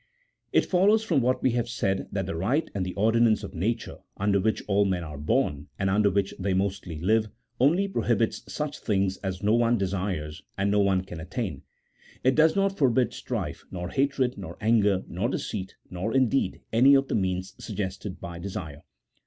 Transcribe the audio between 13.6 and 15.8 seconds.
nor hatred, nor anger, nor deceit,